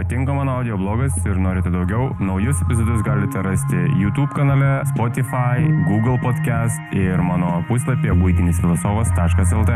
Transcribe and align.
Patinka 0.00 0.32
mano 0.32 0.52
audio 0.52 0.78
blogas 0.78 1.12
ir 1.26 1.36
norite 1.36 1.68
daugiau, 1.68 2.16
naujus 2.24 2.56
epizodus 2.64 3.02
galite 3.04 3.42
rasti 3.44 3.76
YouTube 4.00 4.32
kanale, 4.32 4.80
Spotify, 4.88 5.60
Google 5.84 6.16
podcast 6.22 6.80
ir 6.96 7.20
mano 7.20 7.58
puslapyje 7.68 8.14
būtinisfilosofas.lt. 8.16 9.74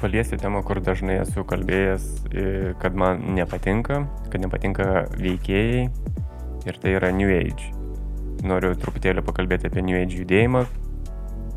Paliesiu 0.00 0.40
temą, 0.42 0.64
kur 0.66 0.82
dažnai 0.82 1.20
esu 1.20 1.46
kalbėjęs, 1.46 2.08
kad 2.82 2.98
man 2.98 3.22
nepatinka, 3.38 4.00
kad 4.32 4.42
nepatinka 4.42 4.88
veikėjai 5.14 5.86
ir 6.66 6.80
tai 6.82 6.96
yra 6.98 7.12
New 7.14 7.30
Age. 7.30 7.70
Noriu 8.42 8.74
truputėlį 8.74 9.22
pakalbėti 9.22 9.70
apie 9.70 9.86
New 9.86 10.02
Age 10.02 10.18
judėjimą, 10.18 10.66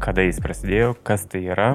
kada 0.05 0.29
jis 0.29 0.37
prasidėjo, 0.37 0.93
kas 1.01 1.25
tai 1.33 1.47
yra 1.49 1.71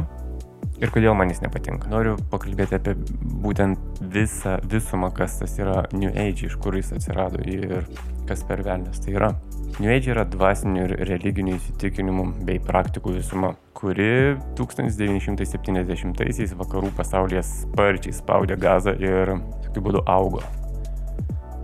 ir 0.82 0.92
kodėl 0.94 1.16
man 1.18 1.32
jis 1.32 1.42
nepatinka. 1.42 1.90
Noriu 1.90 2.16
pakalbėti 2.32 2.78
apie 2.78 2.94
būtent 3.42 4.00
visą 4.14 4.58
visumą, 4.70 5.10
kas 5.14 5.38
tas 5.40 5.56
yra 5.60 5.82
New 5.92 6.10
Age, 6.14 6.46
iš 6.48 6.58
kur 6.62 6.76
jis 6.78 6.92
atsirado 6.96 7.42
ir 7.42 7.86
kas 8.28 8.44
per 8.46 8.62
velnės 8.66 9.00
tai 9.04 9.16
yra. 9.16 9.32
New 9.78 9.90
Age 9.92 10.10
yra 10.12 10.24
dvasinių 10.28 10.84
ir 10.84 10.94
religinių 11.10 11.56
įsitikinimų 11.58 12.24
bei 12.48 12.58
praktikų 12.62 13.14
visuma, 13.18 13.52
kuri 13.78 14.34
1970-aisiais 14.58 16.54
vakarų 16.58 16.90
pasaulyje 16.98 17.44
sparčiai 17.46 18.16
spaudė 18.16 18.58
gazą 18.58 18.96
ir 18.98 19.36
tokiu 19.66 19.84
būdu 19.86 20.02
augo. 20.10 20.42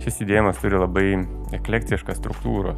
Šis 0.03 0.21
judėjimas 0.21 0.59
turi 0.61 0.77
labai 0.79 1.07
eklektišką 1.57 2.15
struktūrą, 2.15 2.75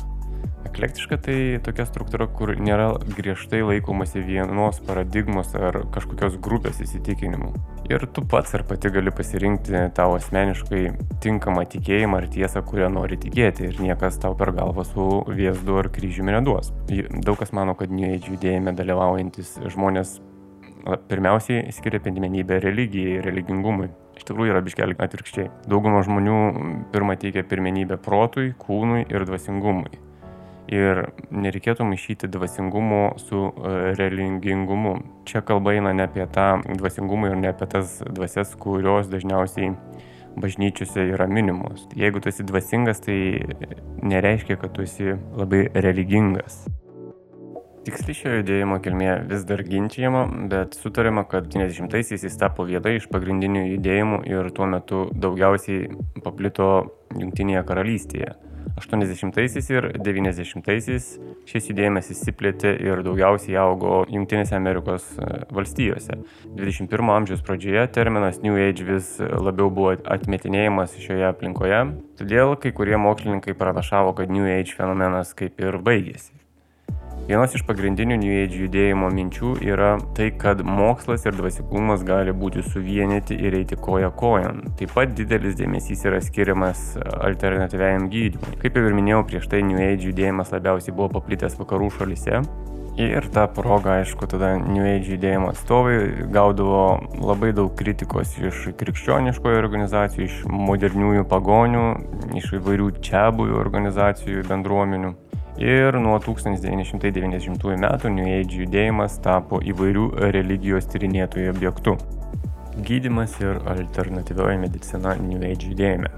Eklektiška 0.66 1.18
tai 1.22 1.38
tokia 1.64 1.86
struktūra, 1.86 2.26
kur 2.34 2.52
nėra 2.58 2.90
griežtai 3.18 3.62
laikomasi 3.66 4.24
vienos 4.26 4.80
paradigmos 4.88 5.54
ar 5.58 5.84
kažkokios 5.94 6.40
grupės 6.44 6.82
įsitikinimų. 6.84 7.52
Ir 7.88 8.04
tu 8.12 8.24
pats 8.28 8.56
ar 8.58 8.66
pati 8.68 8.92
gali 8.92 9.14
pasirinkti 9.16 9.86
tavo 9.96 10.18
asmeniškai 10.18 10.82
tinkamą 11.24 11.64
tikėjimą 11.72 12.22
ar 12.22 12.28
tiesą, 12.34 12.64
kurią 12.68 12.90
nori 12.92 13.20
tikėti 13.22 13.70
ir 13.70 13.78
niekas 13.84 14.18
tau 14.24 14.36
per 14.38 14.52
galvą 14.58 14.84
su 14.88 15.06
viesdu 15.30 15.78
ar 15.80 15.92
kryžiumi 15.94 16.36
neduos. 16.36 16.74
Daug 16.90 17.38
kas 17.40 17.54
mano, 17.56 17.78
kad 17.78 17.94
New 17.94 18.10
Age 18.10 18.34
judėjime 18.34 18.74
dalyvaujantis 18.76 19.56
žmonės 19.72 20.18
pirmiausiai 21.08 21.72
skiria 21.76 22.02
pirmenybę 22.04 22.60
religijai, 22.64 23.22
religingumui. 23.24 23.92
Iš 24.18 24.26
tikrųjų 24.28 24.56
yra 24.56 24.64
biškelį 24.66 24.98
atvirkščiai. 25.04 25.52
Dauguma 25.70 26.02
žmonių 26.04 26.42
pirmą 26.94 27.16
teikia 27.22 27.46
pirmenybę 27.48 28.00
protui, 28.02 28.52
kūnui 28.66 29.06
ir 29.06 29.28
dvasingumui 29.30 30.07
ir 30.72 31.04
nereikėtų 31.32 31.86
maišyti 31.88 32.30
dvasingumo 32.32 33.02
su 33.22 33.48
e, 33.48 33.76
religingumu. 34.00 34.98
Čia 35.28 35.42
kalba 35.48 35.76
eina 35.78 35.94
ne 35.96 36.08
apie 36.08 36.26
tą 36.34 36.50
dvasingumą 36.68 37.32
ir 37.32 37.42
ne 37.42 37.52
apie 37.54 37.70
tas 37.72 38.00
dvasias, 38.04 38.56
kurios 38.60 39.12
dažniausiai 39.12 39.74
bažnyčiose 40.38 41.08
yra 41.14 41.28
minimos. 41.28 41.88
Jeigu 41.98 42.22
tu 42.22 42.30
esi 42.30 42.46
dvasingas, 42.46 43.02
tai 43.06 43.18
nereiškia, 44.04 44.60
kad 44.62 44.76
tu 44.76 44.86
esi 44.86 45.16
labai 45.38 45.66
religingas. 45.74 46.66
Tiksli 47.88 48.12
šio 48.18 48.32
judėjimo 48.42 48.82
kilmė 48.84 49.12
vis 49.30 49.46
dar 49.48 49.62
ginčiama, 49.64 50.26
bet 50.52 50.74
sutarima, 50.76 51.22
kad 51.32 51.46
90-aisiais 51.54 52.26
jis 52.28 52.34
tapo 52.36 52.66
viena 52.68 52.92
iš 52.92 53.06
pagrindinių 53.08 53.62
judėjimų 53.64 54.18
ir 54.28 54.50
tuo 54.58 54.68
metu 54.68 55.06
daugiausiai 55.16 55.88
paplito 56.26 56.68
Junktinėje 57.16 57.62
karalystėje. 57.70 58.34
80-aisiais 58.76 59.70
ir 59.72 59.88
90-aisiais 60.04 61.06
šis 61.48 61.70
judėjimas 61.72 62.12
įsiplėtė 62.12 62.74
ir 62.84 63.06
daugiausiai 63.08 63.56
augo 63.62 64.02
Junktinėse 64.12 64.58
Amerikos 64.58 65.06
e, 65.16 65.30
valstijose. 65.56 66.20
21 66.60 67.14
amžiaus 67.16 67.46
pradžioje 67.48 67.86
terminas 67.96 68.42
New 68.44 68.60
Age 68.60 68.84
vis 68.90 69.14
labiau 69.22 69.72
buvo 69.72 69.96
atmetinėjimas 70.18 70.98
šioje 71.00 71.30
aplinkoje, 71.32 71.86
todėl 72.20 72.58
kai 72.60 72.74
kurie 72.76 73.00
mokslininkai 73.00 73.56
pranašavo, 73.56 74.12
kad 74.20 74.34
New 74.34 74.52
Age 74.52 74.76
fenomenas 74.76 75.32
kaip 75.40 75.64
ir 75.64 75.80
baigėsi. 75.88 76.36
Vienas 77.28 77.52
iš 77.58 77.66
pagrindinių 77.68 78.16
New 78.22 78.36
Age 78.40 78.56
judėjimo 78.56 79.10
minčių 79.12 79.58
yra 79.68 79.98
tai, 80.16 80.30
kad 80.40 80.62
mokslas 80.64 81.26
ir 81.28 81.36
dvasingumas 81.36 82.06
gali 82.08 82.32
būti 82.32 82.64
suvienyti 82.64 83.36
ir 83.36 83.58
eiti 83.58 83.76
koja 83.76 84.14
kojon. 84.16 84.62
Taip 84.80 84.94
pat 84.96 85.12
didelis 85.18 85.58
dėmesys 85.60 86.06
yra 86.08 86.22
skiriamas 86.24 86.94
alternatyviajam 87.04 88.08
gydymui. 88.14 88.56
Kaip 88.62 88.80
jau 88.80 88.86
ir 88.88 88.96
minėjau, 88.96 89.26
prieš 89.28 89.50
tai 89.52 89.60
New 89.68 89.76
Age 89.76 90.08
judėjimas 90.08 90.56
labiausiai 90.56 90.96
buvo 90.96 91.10
paplitęs 91.18 91.60
vakarų 91.60 91.92
šalyse. 91.98 92.40
Ir 92.96 93.28
tą 93.36 93.44
progą, 93.60 94.00
aišku, 94.00 94.32
tada 94.32 94.56
New 94.64 94.88
Age 94.88 95.18
judėjimo 95.18 95.52
atstovai 95.52 96.00
gaudavo 96.32 96.86
labai 97.20 97.52
daug 97.60 97.76
kritikos 97.76 98.38
iš 98.40 98.70
krikščioniškojo 98.80 99.60
organizacijų, 99.66 100.32
iš 100.32 100.40
moderniųjų 100.48 101.28
pagonių, 101.28 101.86
iš 102.40 102.54
įvairių 102.62 102.94
čia 103.04 103.28
buvų 103.36 103.60
organizacijų, 103.68 104.48
bendruomenių. 104.48 105.18
Ir 105.58 105.96
nuo 105.98 106.20
1990 106.22 107.80
metų 107.82 108.12
New 108.14 108.28
Age 108.30 108.60
judėjimas 108.62 109.16
tapo 109.26 109.58
įvairių 109.66 110.04
religijos 110.36 110.86
tyrinėtojų 110.94 111.50
objektu. 111.56 111.96
Gydimas 112.86 113.34
ir 113.42 113.58
alternatyvioji 113.66 114.60
medicina 114.62 115.16
New 115.18 115.42
Age 115.42 115.72
judėjime. 115.72 116.12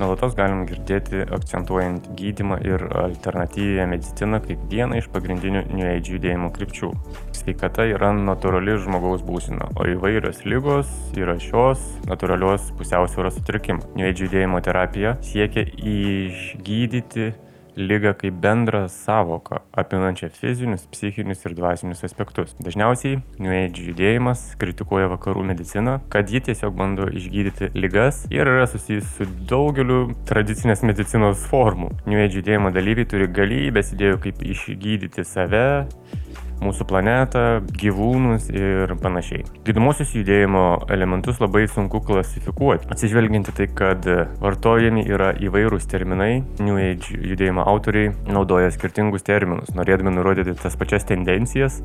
Nuolatos 0.00 0.32
galim 0.38 0.64
girdėti 0.64 1.20
akcentuojant 1.36 2.08
gydimą 2.16 2.62
ir 2.64 2.86
alternatyvę 3.02 3.84
mediciną 3.92 4.40
kaip 4.40 4.64
vieną 4.72 5.02
iš 5.02 5.10
pagrindinių 5.12 5.66
New 5.68 5.84
Age 5.90 6.16
judėjimo 6.16 6.48
krypčių. 6.56 6.94
Sveikata 7.36 7.84
yra 7.92 8.14
natūrali 8.16 8.80
žmogaus 8.80 9.20
būsena, 9.28 9.68
o 9.76 9.84
įvairios 9.92 10.46
lygos 10.48 10.88
yra 11.20 11.36
šios 11.36 11.84
natūralios 12.08 12.72
pusiausvėros 12.80 13.36
sutrikimo. 13.36 13.84
New 13.92 14.08
Age 14.08 14.24
judėjimo 14.24 14.64
terapija 14.64 15.18
siekia 15.28 15.68
išgydyti 15.76 17.34
ligą 17.76 18.14
kaip 18.18 18.34
bendrą 18.42 18.88
savoką, 18.88 19.60
apimant 19.72 20.20
fizinius, 20.40 20.86
psichinius 20.92 21.44
ir 21.46 21.54
dvasinius 21.54 22.04
aspektus. 22.04 22.54
Dažniausiai 22.60 23.20
New 23.40 23.52
Age 23.52 23.86
judėjimas 23.88 24.44
kritikuoja 24.60 25.08
vakarų 25.12 25.44
mediciną, 25.52 25.98
kad 26.12 26.30
ji 26.30 26.42
tiesiog 26.48 26.74
bando 26.76 27.08
išgydyti 27.08 27.72
ligas 27.74 28.26
ir 28.30 28.46
yra 28.46 28.66
susijęs 28.70 29.16
su 29.16 29.28
daugeliu 29.48 30.12
tradicinės 30.28 30.84
medicinos 30.86 31.46
formų. 31.50 31.92
New 32.06 32.20
Age 32.22 32.40
judėjimo 32.40 32.72
dalyviai 32.74 33.08
turi 33.08 33.30
galybės 33.40 33.94
idėjų, 33.96 34.20
kaip 34.26 34.44
išgydyti 34.54 35.24
save, 35.26 35.66
mūsų 36.62 36.86
planetą, 36.88 37.44
gyvūnus 37.78 38.48
ir 38.54 38.94
panašiai. 39.02 39.44
Gydomosios 39.66 40.14
judėjimo 40.16 40.64
elementus 40.92 41.40
labai 41.42 41.64
sunku 41.70 42.02
klasifikuoti, 42.06 42.88
atsižvelgiant 42.92 43.50
į 43.52 43.56
tai, 43.58 43.68
kad 43.82 44.08
vartojami 44.42 45.04
yra 45.10 45.32
įvairūs 45.42 45.88
terminai, 45.90 46.42
New 46.62 46.78
Age 46.80 47.18
judėjimo 47.18 47.66
autoriai 47.66 48.14
naudoja 48.30 48.72
skirtingus 48.74 49.26
terminus, 49.26 49.74
norėdami 49.76 50.14
nurodyti 50.14 50.56
tas 50.62 50.78
pačias 50.78 51.06
tendencijas, 51.08 51.80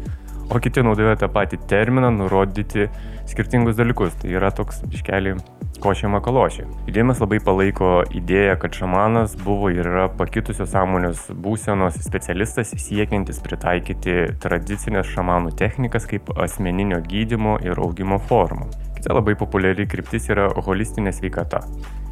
o 0.47 0.61
kiti 0.63 0.83
naudoja 0.85 1.17
tą 1.19 1.29
patį 1.31 1.59
terminą 1.67 2.11
nurodyti 2.15 2.87
skirtingus 3.27 3.77
dalykus. 3.77 4.15
Tai 4.21 4.33
yra 4.33 4.51
toks 4.55 4.83
iškeli 4.91 5.35
košė 5.83 6.09
makalošė. 6.09 6.65
Judėjimas 6.87 7.21
labai 7.21 7.39
palaiko 7.43 7.91
idėją, 8.17 8.55
kad 8.61 8.77
šamanas 8.77 9.35
buvo 9.43 9.69
ir 9.73 9.85
yra 9.85 10.07
pakitusios 10.09 10.71
sąmonės 10.73 11.27
būsenos 11.45 11.99
specialistas 12.05 12.73
siekiantis 12.81 13.39
pritaikyti 13.45 14.17
tradicinės 14.43 15.09
šamanų 15.13 15.53
technikas 15.59 16.07
kaip 16.09 16.31
asmeninio 16.41 16.99
gydimo 17.05 17.57
ir 17.65 17.77
augimo 17.83 18.19
formą. 18.29 18.69
Kita 18.97 19.13
labai 19.13 19.37
populiari 19.37 19.85
kryptis 19.89 20.29
yra 20.33 20.49
holistinė 20.65 21.13
sveikata. 21.13 21.61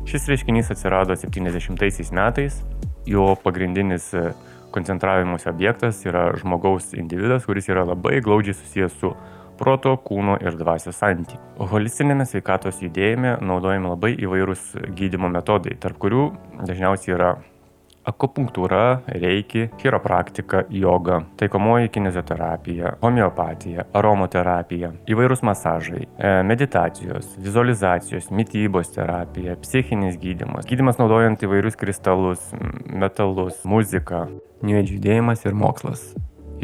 Šis 0.05 0.27
reiškinys 0.29 0.69
atsirado 0.69 1.15
70 1.17 2.13
metais, 2.13 2.59
jo 3.09 3.31
pagrindinis 3.41 4.11
koncentravimuose 4.75 5.49
objektas 5.49 6.03
yra 6.05 6.27
žmogaus 6.37 6.91
individas, 6.93 7.47
kuris 7.47 7.71
yra 7.71 7.85
labai 7.87 8.19
glaudžiai 8.21 8.57
susijęs 8.59 8.99
su 8.99 9.15
proto, 9.59 9.95
kūno 10.05 10.37
ir 10.43 10.57
dvasios 10.59 10.99
santykiu. 11.01 11.39
Holistinėme 11.71 12.27
sveikatos 12.29 12.83
judėjime 12.83 13.37
naudojami 13.41 13.91
labai 13.93 14.13
įvairūs 14.19 14.71
gydimo 14.97 15.31
metodai, 15.31 15.77
tarp 15.79 15.99
kurių 16.01 16.29
dažniausiai 16.65 17.17
yra 17.17 17.35
akupunktūra, 18.05 19.01
reiki, 19.21 19.69
chiropraktika, 19.81 20.63
joga, 20.69 21.21
taikomoji 21.39 21.89
kinezioterapija, 21.95 22.95
homeopatija, 23.01 23.87
aromoterapija, 23.97 24.91
įvairūs 25.09 25.41
masažai, 25.45 26.03
e, 26.05 26.33
meditacijos, 26.45 27.33
vizualizacijos, 27.41 28.29
mytybos 28.29 28.93
terapija, 28.95 29.57
psichinis 29.61 30.19
gydimas, 30.21 30.69
gydimas 30.69 31.01
naudojant 31.01 31.41
įvairius 31.47 31.79
kristalus, 31.81 32.45
metalus, 32.85 33.63
muziką, 33.65 34.27
judėjimas 34.65 35.45
ir 35.45 35.57
mokslas. 35.57 36.11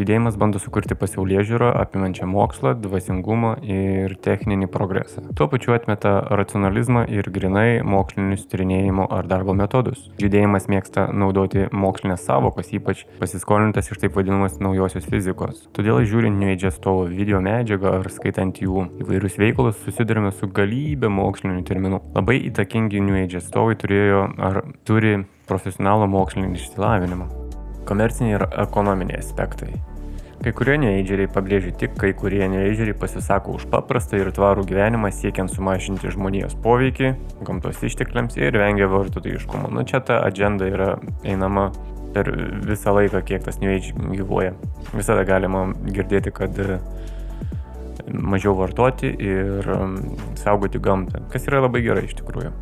Judėjimas 0.01 0.37
bando 0.41 0.57
sukurti 0.57 0.95
pasaulyje 0.97 1.43
žiūrą 1.51 1.67
apimančią 1.77 2.25
mokslą, 2.25 2.71
dvasingumą 2.81 3.51
ir 3.61 4.15
techninį 4.25 4.65
progresą. 4.73 5.21
Tuo 5.37 5.45
pačiu 5.51 5.75
atmeta 5.75 6.15
racionalizmą 6.39 7.03
ir 7.13 7.29
grinai 7.29 7.83
mokslinius 7.85 8.47
tyrinėjimo 8.49 9.05
ar 9.13 9.29
darbo 9.29 9.53
metodus. 9.53 10.07
Judėjimas 10.23 10.65
mėgsta 10.73 11.05
naudoti 11.13 11.67
mokslinės 11.69 12.25
savokos, 12.25 12.71
ypač 12.73 13.03
pasiskolintas 13.19 13.91
iš 13.93 14.01
taip 14.01 14.17
vadinamos 14.17 14.57
naujosios 14.63 15.05
fizikos. 15.11 15.67
Todėl 15.77 16.01
žiūrint 16.09 16.41
New 16.41 16.49
Age 16.49 16.71
atstovo 16.71 17.05
video 17.05 17.43
medžiagą 17.45 17.93
ar 17.99 18.09
skaitant 18.09 18.57
jų 18.63 18.87
įvairius 19.05 19.37
veikalus, 19.37 19.77
susidurime 19.85 20.33
su 20.33 20.49
galybė 20.49 21.13
mokslinių 21.13 21.61
terminų. 21.69 22.01
Labai 22.17 22.39
įtakingi 22.49 23.05
New 23.05 23.21
Age 23.21 23.37
atstovai 23.43 23.77
turėjo 23.77 24.25
ar 24.49 24.63
turi 24.89 25.19
profesionalų 25.51 26.09
mokslinį 26.17 26.57
išsilavinimą. 26.57 27.31
Komerciniai 27.85 28.39
ir 28.39 28.49
ekonominiai 28.65 29.21
aspektai. 29.21 29.75
Kai 30.41 30.55
kurie 30.57 30.73
neįdžiariai 30.81 31.29
pabrėžia 31.29 31.71
tik, 31.77 31.91
kai 32.01 32.15
kurie 32.17 32.41
neįdžiariai 32.49 32.97
pasisako 32.97 33.59
už 33.59 33.67
paprastą 33.69 34.17
ir 34.17 34.31
tvarų 34.33 34.63
gyvenimą 34.71 35.11
siekiant 35.13 35.53
sumažinti 35.53 36.09
žmonijos 36.15 36.55
poveikį 36.63 37.11
gamtos 37.45 37.83
ištekliams 37.85 38.39
ir 38.41 38.57
vengia 38.57 38.87
vartotojiškumo. 38.89 39.69
Nu 39.69 39.85
čia 39.85 40.01
ta 40.01 40.17
agenda 40.25 40.65
yra 40.65 40.95
einama 41.21 41.67
per 42.15 42.31
visą 42.65 42.95
laiką, 42.97 43.21
kiek 43.27 43.45
tas 43.45 43.61
neįdžiai 43.61 44.17
gyvuoja. 44.17 44.55
Visada 44.95 45.27
galima 45.29 45.67
girdėti, 45.85 46.33
kad 46.33 46.57
e, 46.57 46.79
mažiau 48.09 48.57
vartoti 48.57 49.13
ir 49.13 49.69
saugoti 50.41 50.81
gamtą, 50.81 51.21
kas 51.29 51.45
yra 51.51 51.61
labai 51.67 51.85
gerai 51.85 52.07
iš 52.09 52.17
tikrųjų. 52.17 52.55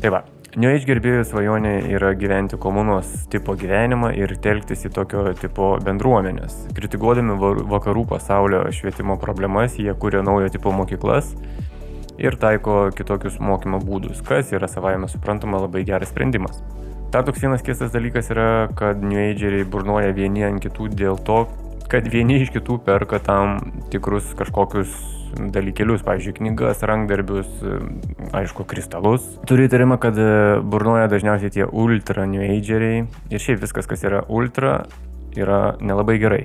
Tai 0.00 0.14
va, 0.14 0.22
New 0.58 0.66
Age 0.66 0.82
gerbėjų 0.88 1.22
svajonė 1.28 1.72
yra 1.94 2.08
gyventi 2.18 2.56
komunos 2.58 3.06
tipo 3.30 3.54
gyvenimą 3.54 4.08
ir 4.18 4.32
telktis 4.42 4.80
į 4.82 4.88
tokio 4.96 5.20
tipo 5.38 5.76
bendruomenės. 5.86 6.56
Kritikuodami 6.74 7.36
vakarų 7.70 8.02
pasaulio 8.10 8.64
švietimo 8.74 9.14
problemas, 9.22 9.76
jie 9.78 9.94
kūrė 9.94 10.24
naujo 10.26 10.48
tipo 10.50 10.72
mokyklas 10.74 11.30
ir 12.18 12.34
taiko 12.34 12.88
kitokius 12.98 13.38
mokymo 13.38 13.78
būdus, 13.78 14.24
kas 14.26 14.50
yra 14.50 14.66
savaime 14.66 15.06
suprantama 15.12 15.62
labai 15.68 15.84
geras 15.86 16.10
sprendimas. 16.10 16.58
Dar 17.14 17.22
toks 17.22 17.46
vienas 17.46 17.62
keistas 17.62 17.94
dalykas 17.94 18.34
yra, 18.34 18.50
kad 18.74 19.06
New 19.06 19.22
Ageriai 19.22 19.62
burnoja 19.62 20.10
vieni 20.18 20.42
ant 20.50 20.58
kitų 20.66 20.90
dėl 20.98 21.22
to, 21.30 21.44
kad 21.90 22.06
vieni 22.10 22.38
iš 22.40 22.52
kitų 22.54 22.78
perka 22.86 23.18
tam 23.22 23.58
tikrus 23.90 24.30
kažkokius 24.38 24.92
dalykėlius, 25.54 26.02
pavyzdžiui, 26.06 26.36
knygas, 26.40 26.82
rankdarbius, 26.86 27.50
aišku, 28.34 28.66
kristalus. 28.70 29.26
Turiu 29.46 29.68
įtarimą, 29.68 29.98
kad 30.02 30.18
e, 30.18 30.30
burnoja 30.62 31.06
dažniausiai 31.10 31.54
tie 31.54 31.66
ultra 31.66 32.26
new 32.30 32.42
ageriai 32.42 33.04
ir 33.30 33.42
šiaip 33.42 33.62
viskas, 33.62 33.86
kas 33.90 34.02
yra 34.06 34.24
ultra, 34.26 34.80
yra 35.38 35.76
nelabai 35.78 36.18
gerai 36.22 36.44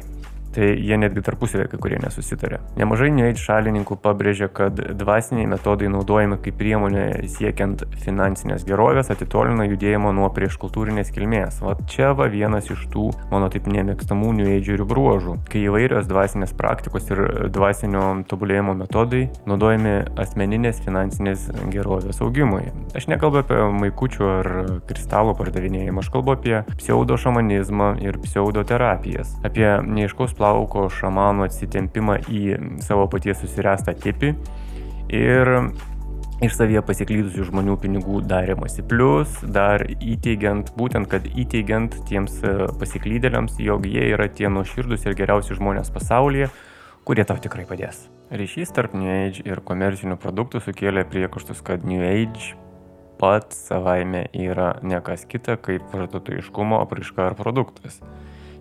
tai 0.55 0.71
jie 0.79 0.97
netgi 0.99 1.23
tarpusavėje 1.25 1.73
kai 1.73 1.81
kurie 1.83 1.99
nesusitarė. 2.03 2.61
Nemažai 2.79 3.11
Age 3.25 3.41
šalininkų 3.41 3.97
pabrėžia, 4.03 4.49
kad 4.53 4.77
dvasiniai 4.99 5.47
metodai 5.49 5.87
naudojami 5.91 6.37
kaip 6.43 6.57
priemonė 6.59 7.05
siekiant 7.31 7.85
finansinės 8.03 8.65
gerovės 8.67 9.09
atitolina 9.13 9.65
judėjimo 9.69 10.11
nuo 10.15 10.29
prieškultūrinės 10.35 11.11
kilmės. 11.15 11.61
O 11.65 11.73
čia 11.89 12.11
va 12.17 12.27
vienas 12.31 12.69
iš 12.73 12.85
tų 12.93 13.07
mano 13.31 13.49
taip 13.53 13.69
nemėgstamų 13.71 14.33
New 14.39 14.51
Age'erių 14.57 14.87
bruožų, 14.89 15.37
kai 15.51 15.63
įvairios 15.65 16.09
dvasinės 16.09 16.53
praktikos 16.57 17.09
ir 17.13 17.23
dvasinio 17.53 18.03
tobulėjimo 18.29 18.75
metodai 18.77 19.25
naudojami 19.49 19.95
asmeninės 20.21 20.83
finansinės 20.85 21.47
gerovės 21.73 22.21
augimui. 22.25 22.69
Aš 22.97 23.09
nekalbu 23.11 23.41
apie 23.41 23.61
maikučių 23.81 24.29
ar 24.39 24.51
kristalų 24.89 25.35
pardavinėjimą, 25.39 26.03
aš 26.03 26.11
kalbu 26.13 26.35
apie 26.35 26.55
pseudo 26.79 27.17
šamanizmą 27.19 27.95
ir 28.05 28.19
pseudoterapijas, 28.23 29.35
apie 29.47 29.67
neiškaus 29.85 30.35
plano 30.37 30.44
plauko 30.45 30.85
šamanų 30.93 31.47
atsitempimą 31.49 32.19
į 32.29 32.41
savo 32.85 33.07
paties 33.09 33.41
susirestą 33.41 33.95
tipį 33.97 34.33
ir 35.15 35.51
iš 36.45 36.57
savyje 36.57 36.83
pasiklydusių 36.85 37.47
žmonių 37.49 37.77
pinigų 37.81 38.19
darimasi. 38.27 38.83
Plus 38.85 39.39
dar 39.41 39.85
įteigiant, 39.87 40.73
būtent 40.77 41.09
kad 41.09 41.25
įteigiant 41.25 41.95
tiems 42.09 42.37
e, 42.43 42.67
pasiklydėliams, 42.79 43.57
jog 43.63 43.87
jie 43.89 44.09
yra 44.11 44.27
tie 44.27 44.51
nuoširdus 44.51 45.07
ir 45.07 45.15
geriausi 45.17 45.55
žmonės 45.57 45.89
pasaulyje, 45.95 46.51
kurie 47.07 47.25
tau 47.25 47.39
tikrai 47.41 47.65
padės. 47.69 48.05
Ryšys 48.35 48.73
tarp 48.75 48.93
New 48.97 49.09
Age 49.09 49.45
ir 49.47 49.63
komercinių 49.65 50.19
produktų 50.21 50.61
sukėlė 50.67 51.05
priekaštus, 51.07 51.63
kad 51.65 51.87
New 51.87 52.03
Age 52.03 52.53
pats 53.21 53.69
savaime 53.69 54.25
yra 54.35 54.75
nekas 54.83 55.23
kita 55.29 55.55
kaip 55.61 55.87
vartotojiškumo 55.93 56.83
apraiška 56.83 57.29
ar 57.29 57.39
produktas. 57.39 58.01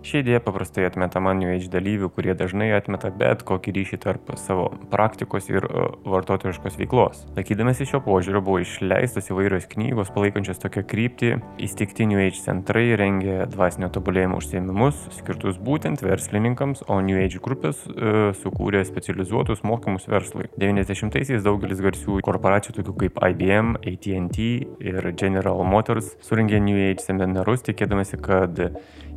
Ši 0.05 0.19
idėja 0.21 0.37
paprastai 0.45 0.83
atmetama 0.85 1.31
New 1.33 1.49
Age 1.49 1.65
dalyvių, 1.73 2.11
kurie 2.13 2.35
dažnai 2.37 2.67
atmeta 2.77 3.09
bet 3.09 3.39
kokį 3.41 3.71
ryšį 3.73 3.97
tarp 4.03 4.27
savo 4.37 4.67
praktikos 4.91 5.47
ir 5.49 5.65
e, 5.65 5.85
vartotojiškos 6.05 6.75
veiklos. 6.77 7.23
Laikydamasi 7.33 7.87
šio 7.89 8.03
požiūrio 8.05 8.43
buvo 8.45 8.59
išleistos 8.61 9.31
įvairios 9.33 9.65
knygos 9.71 10.11
palaikančios 10.13 10.61
tokią 10.61 10.83
kryptį, 10.91 11.31
įsteigti 11.65 12.05
New 12.11 12.21
Age 12.21 12.37
centrai 12.37 12.91
rengė 13.01 13.47
dvasinio 13.49 13.89
tobulėjimo 13.95 14.37
užsiemimus 14.37 14.99
skirtus 15.15 15.57
būtent 15.57 16.05
verslininkams, 16.05 16.85
o 16.85 16.99
New 17.01 17.17
Age 17.23 17.41
grupės 17.41 17.81
e, 17.89 18.29
sukūrė 18.43 18.83
specializuotus 18.85 19.65
mokymus 19.65 20.05
verslui. 20.05 20.51
90-aisiais 20.61 21.41
daugelis 21.49 21.81
garsių 21.81 22.19
korporacijų 22.29 22.77
tokių 22.83 22.95
kaip 23.07 23.17
IBM, 23.31 23.73
AT&T 23.81 24.51
ir 24.85 25.09
General 25.17 25.65
Motors 25.65 26.13
suringė 26.29 26.61
New 26.61 26.77
Age 26.91 27.01
seminarus, 27.09 27.65
tikėdamasi, 27.65 28.21
kad 28.21 28.67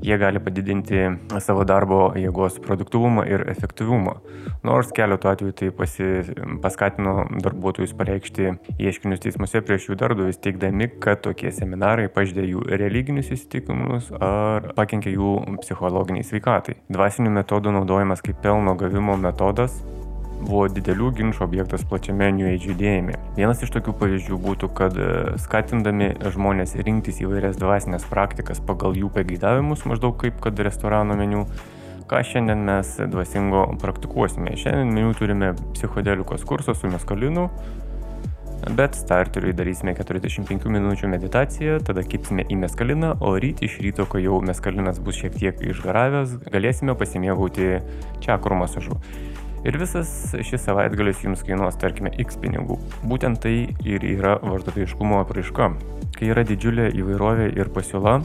jie 0.02 0.18
gali 0.18 0.40
padidinti 0.42 1.04
savo 1.44 1.64
darbo 1.68 2.00
jėgos 2.18 2.58
produktivumą 2.64 3.24
ir 3.28 3.44
efektyvumą. 3.50 4.14
Nors 4.66 4.92
keletų 4.94 5.30
atveju 5.32 5.56
tai 5.58 5.70
pasi, 5.74 6.08
paskatino 6.62 7.26
darbuotojus 7.44 7.94
pareikšti 7.98 8.54
ieškinius 8.78 9.22
teismuose 9.24 9.62
prieš 9.64 9.90
jų 9.90 9.98
darbdavius, 10.00 10.40
teikdami, 10.44 10.90
kad 11.02 11.22
tokie 11.26 11.52
seminarai 11.54 12.08
pažydė 12.12 12.46
jų 12.48 12.64
religinius 12.80 13.32
įsitikinimus 13.34 14.10
ar 14.18 14.72
pakenkė 14.78 15.14
jų 15.14 15.36
psichologiniai 15.62 16.26
sveikatai. 16.26 16.78
Dvasinių 16.92 17.34
metodų 17.40 17.74
naudojimas 17.78 18.24
kaip 18.24 18.42
pelno 18.44 18.76
gavimo 18.78 19.16
metodas 19.20 19.80
buvo 20.40 20.67
didelių 20.73 21.11
ginčių 21.19 21.44
objektas 21.46 21.85
plačiame 21.88 22.31
New 22.37 22.49
Age 22.50 22.70
judėjime. 22.70 23.17
Vienas 23.37 23.62
iš 23.64 23.73
tokių 23.75 23.94
pavyzdžių 24.00 24.38
būtų, 24.44 24.70
kad 24.79 24.96
e, 24.99 25.08
skatindami 25.43 26.12
žmonės 26.35 26.76
rinktis 26.79 27.20
įvairias 27.25 27.58
dvasinės 27.61 28.06
praktikas 28.11 28.62
pagal 28.64 28.96
jų 28.99 29.11
pageidavimus, 29.14 29.87
maždaug 29.88 30.17
kaip 30.20 30.38
kad 30.44 30.61
restorano 30.64 31.17
meniu, 31.19 31.44
ką 32.08 32.23
šiandien 32.25 32.64
mes 32.69 32.94
dvasingo 33.11 33.67
praktikuosime. 33.82 34.55
Šiandien 34.56 34.94
meniu 34.94 35.12
turime 35.19 35.52
psichodelikos 35.75 36.46
kursą 36.49 36.76
su 36.79 36.91
meskalinu, 36.93 37.50
Bet 38.75 38.96
starteriui 38.99 39.52
darysime 39.55 39.94
45 39.94 40.67
minučių 40.69 41.08
meditaciją, 41.12 41.79
tada 41.87 42.02
kipsime 42.02 42.43
į 42.50 42.58
meskaliną, 42.58 43.14
o 43.23 43.31
ryt 43.38 43.62
iš 43.64 43.79
ryto, 43.84 44.05
kai 44.11 44.25
jau 44.25 44.41
meskalinas 44.44 44.99
bus 44.99 45.20
šiek 45.23 45.38
tiek 45.38 45.62
išgaravęs, 45.70 46.34
galėsime 46.50 46.99
pasimėgauti 46.99 47.79
čakrų 48.26 48.58
masažu 48.67 48.99
ir 49.66 49.78
visas 49.81 50.10
šis 50.34 50.62
savaitgalis 50.66 51.25
jums 51.25 51.43
kainuos, 51.46 51.78
tarkime, 51.81 52.12
x 52.22 52.38
pinigų. 52.43 52.78
Būtent 53.08 53.43
tai 53.44 53.56
ir 53.87 54.05
yra 54.06 54.37
vartotojiškumo 54.44 55.22
apraiška. 55.25 55.72
Kai 56.19 56.31
yra 56.32 56.44
didžiulė 56.46 56.91
įvairovė 56.98 57.50
ir 57.58 57.70
pasiūla, 57.74 58.19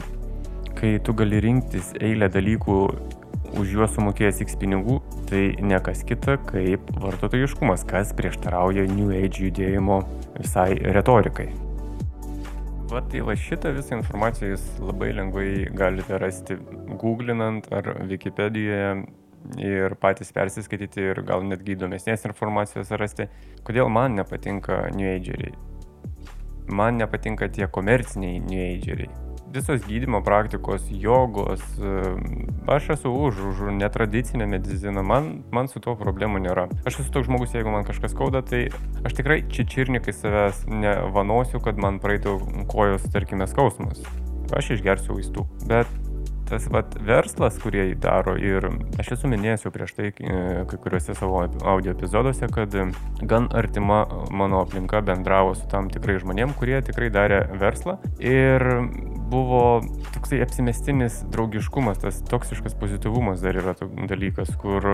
kai 0.78 0.96
tu 1.04 1.14
gali 1.16 1.40
rinktis 1.42 1.92
eilę 2.02 2.30
dalykų 2.32 2.78
už 3.60 3.74
juos 3.76 3.92
sumokėjęs 3.94 4.40
x 4.42 4.56
pinigų, 4.58 4.98
tai 5.30 5.44
ne 5.62 5.78
kas 5.82 6.02
kita 6.06 6.38
kaip 6.48 6.88
vartotojiškumas, 7.02 7.86
kas 7.86 8.14
prieštarauja 8.18 8.88
New 8.90 9.14
Age 9.14 9.46
judėjimo 9.46 10.00
visai 10.40 10.72
retorikai. 10.96 11.52
Va, 12.90 13.00
tai 13.10 13.22
va 13.26 13.34
šitą 13.38 13.72
visą 13.74 13.96
informaciją 13.98 14.52
jūs 14.52 14.64
labai 14.82 15.10
lengvai 15.16 15.48
galite 15.74 16.18
rasti 16.20 16.58
googlinant 17.00 17.66
ar 17.74 17.88
Wikipedijoje 18.10 18.90
ir 19.60 19.94
patys 20.00 20.32
persiskaityti 20.34 21.10
ir 21.12 21.22
gal 21.26 21.44
netgi 21.46 21.76
įdomesnės 21.76 22.26
informacijos 22.28 22.92
rasti. 23.00 23.28
Kodėl 23.66 23.90
man 23.92 24.16
nepatinka 24.18 24.88
New 24.96 25.08
Ageriai? 25.10 25.54
Man 26.72 26.96
nepatinka 27.00 27.50
tie 27.52 27.68
komerciniai 27.68 28.40
New 28.40 28.64
Ageriai. 28.64 29.12
Visos 29.54 29.84
gydymo 29.86 30.18
praktikos, 30.26 30.88
jogos, 30.90 31.62
aš 32.66 32.88
esu 32.96 33.12
už, 33.14 33.36
už 33.52 33.60
netradicinę 33.76 34.48
mediciną, 34.50 35.04
man, 35.06 35.28
man 35.54 35.70
su 35.70 35.78
tuo 35.78 35.94
problemų 35.94 36.40
nėra. 36.42 36.64
Aš 36.82 37.04
esu 37.04 37.12
toks 37.14 37.28
žmogus, 37.28 37.54
jeigu 37.54 37.70
man 37.70 37.86
kažkas 37.86 38.16
skauda, 38.16 38.42
tai 38.42 38.64
aš 39.06 39.14
tikrai 39.14 39.44
čičirnikai 39.46 40.16
savęs 40.16 40.64
nevanosiu, 40.66 41.62
kad 41.62 41.78
man 41.78 42.00
praeitų 42.02 42.34
kojos, 42.72 43.06
tarkime, 43.14 43.46
skausmas. 43.46 44.02
Aš 44.58 44.74
išgersiu 44.74 45.20
vaistų. 45.20 45.46
Bet 45.70 45.86
tas 46.48 46.66
vat, 46.72 46.96
verslas, 47.06 47.58
kurie 47.62 47.88
jį 47.90 47.96
daro 48.02 48.36
ir 48.40 48.68
aš 49.00 49.14
esu 49.16 49.30
minėjęs 49.30 49.66
jau 49.66 49.72
prieš 49.74 49.94
tai 49.96 50.10
e, 50.12 50.38
kai 50.70 50.80
kuriuose 50.86 51.16
savo 51.16 51.42
audio 51.44 51.94
epizoduose, 51.94 52.48
kad 52.54 52.74
gan 53.22 53.48
artima 53.56 54.04
mano 54.30 54.62
aplinka 54.64 55.02
bendravo 55.04 55.54
su 55.58 55.68
tam 55.70 55.90
tikrai 55.92 56.18
žmonėm, 56.22 56.54
kurie 56.58 56.80
tikrai 56.84 57.10
darė 57.14 57.44
verslą. 57.60 57.98
Ir 58.20 58.64
buvo 59.30 59.80
toksai 60.14 60.40
apsimestinis 60.44 61.20
draugiškumas, 61.32 62.00
tas 62.02 62.20
toksiškas 62.28 62.76
pozityvumas 62.80 63.42
dar 63.44 63.58
yra 63.60 63.74
dalykas, 64.08 64.52
kur 64.60 64.86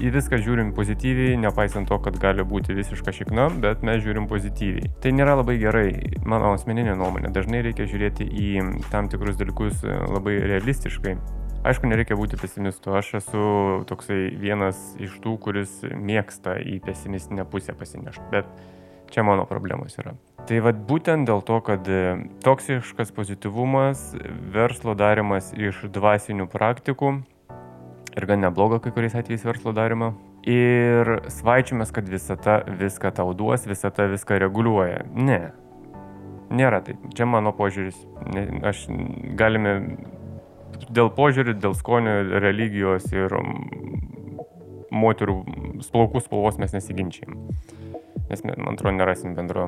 į 0.00 0.12
viską 0.14 0.40
žiūrim 0.44 0.72
pozityviai, 0.76 1.38
nepaisant 1.40 1.90
to, 1.90 1.98
kad 2.04 2.18
gali 2.22 2.46
būti 2.46 2.76
visiška 2.76 3.14
šikna, 3.20 3.48
bet 3.62 3.84
mes 3.86 4.02
žiūrim 4.04 4.28
pozityviai. 4.30 4.92
Tai 5.02 5.14
nėra 5.16 5.38
labai 5.40 5.58
gerai, 5.62 5.88
mano 6.24 6.54
asmeninė 6.54 6.96
nuomonė. 7.00 7.32
Dažnai 7.34 7.64
reikia 7.66 7.88
žiūrėti 7.90 8.28
į 8.28 8.50
tam 8.92 9.10
tikrus 9.12 9.40
dalykus 9.40 9.84
labai 9.84 10.38
realistiškai. 10.54 11.18
Aišku, 11.60 11.84
nereikia 11.90 12.16
būti 12.16 12.38
pesimistu. 12.40 12.94
Aš 12.96 13.18
esu 13.18 13.40
toksai 13.88 14.30
vienas 14.40 14.78
iš 14.96 15.18
tų, 15.20 15.34
kuris 15.44 15.82
mėgsta 15.84 16.54
į 16.56 16.78
pesimistinę 16.86 17.44
pusę 17.44 17.74
pasinešti. 17.76 18.24
Bet 18.32 18.48
čia 19.10 19.24
mano 19.26 19.46
problemos 19.48 19.98
yra. 19.98 20.14
Tai 20.48 20.62
vad 20.64 20.80
būtent 20.88 21.28
dėl 21.28 21.42
to, 21.46 21.60
kad 21.62 21.86
e, 21.86 22.00
toksiškas 22.44 23.12
pozityvumas, 23.14 24.14
verslo 24.54 24.96
darimas 24.98 25.52
iš 25.54 25.84
dvasinių 25.92 26.48
praktikų 26.50 27.12
ir 28.16 28.26
gan 28.26 28.42
neblogo 28.42 28.80
kai 28.82 28.92
kuriais 28.94 29.14
atvejais 29.18 29.46
verslo 29.46 29.74
darimo. 29.76 30.14
Ir 30.48 31.20
svaičiamės, 31.28 31.92
kad 31.92 32.08
visata 32.08 32.60
viską 32.64 33.12
tau 33.18 33.34
duos, 33.36 33.66
visata 33.68 34.08
viską 34.08 34.38
reguliuoja. 34.40 35.04
Ne. 35.12 35.50
Nėra 36.50 36.80
taip. 36.82 37.02
Čia 37.14 37.28
mano 37.28 37.52
požiūris. 37.54 37.98
Aš 38.66 38.86
galime 39.38 39.74
dėl 40.88 41.12
požiūrį, 41.14 41.58
dėl 41.60 41.76
skonio, 41.76 42.16
religijos 42.40 43.06
ir 43.12 43.36
moterų 44.90 45.36
plaukų 45.92 46.24
spalvos 46.24 46.58
mes 46.58 46.74
nesiginčiam. 46.74 47.36
Nes, 48.30 48.44
man 48.46 48.74
atrodo, 48.74 48.94
nerasim 48.94 49.34
bendro 49.34 49.66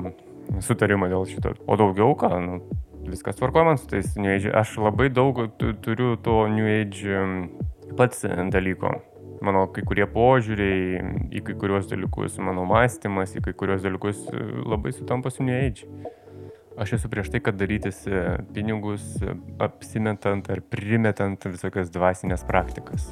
sutarimo 0.63 1.09
dėl 1.11 1.25
šito. 1.27 1.51
O 1.67 1.75
daugiau 1.79 2.15
ką, 2.19 2.29
nu, 2.39 2.59
viskas 3.09 3.35
tvarkoja 3.35 3.67
man 3.67 3.79
su 3.79 3.89
tais 3.91 4.15
New 4.15 4.31
Age. 4.31 4.51
Aš 4.55 4.77
labai 4.79 5.09
daug 5.11 5.41
turiu 5.59 6.15
to 6.23 6.45
New 6.47 6.67
Age 6.67 7.17
pats 7.97 8.23
dalyko. 8.53 8.95
Mano 9.43 9.65
kai 9.75 9.83
kurie 9.83 10.05
požiūriai 10.07 11.01
į 11.35 11.41
kai 11.43 11.55
kuriuos 11.59 11.89
dalykus, 11.91 12.37
mano 12.39 12.63
mąstymas 12.69 13.35
į 13.35 13.43
kai 13.49 13.53
kuriuos 13.59 13.83
dalykus 13.83 14.21
labai 14.31 14.93
sutampa 14.95 15.33
su 15.33 15.43
New 15.43 15.57
Age. 15.57 15.89
Aš 16.79 16.95
esu 16.95 17.11
prieš 17.11 17.29
tai, 17.29 17.43
kad 17.43 17.59
darytis 17.59 17.99
pinigus 18.55 19.03
apsimetant 19.61 20.47
ar 20.49 20.63
primetant 20.71 21.43
visokias 21.51 21.91
dvasinės 21.93 22.47
praktikas. 22.47 23.11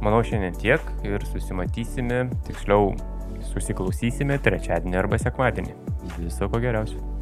Manau 0.00 0.22
šiandien 0.24 0.54
tiek 0.62 0.88
ir 1.04 1.26
susimatysime, 1.26 2.28
tiksliau 2.46 2.94
susiklausysime 3.52 4.38
trečiadienį 4.42 5.02
arba 5.02 5.20
sekmadienį. 5.22 5.76
Viso 6.18 6.50
ko 6.52 6.62
geriausio. 6.62 7.15